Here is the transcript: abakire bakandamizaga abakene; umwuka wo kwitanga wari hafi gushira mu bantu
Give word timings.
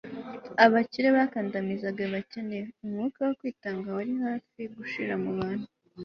abakire 0.65 1.09
bakandamizaga 1.17 2.01
abakene; 2.09 2.59
umwuka 2.83 3.19
wo 3.27 3.33
kwitanga 3.39 3.87
wari 3.97 4.13
hafi 4.25 4.61
gushira 4.75 5.13
mu 5.23 5.31
bantu 5.39 5.67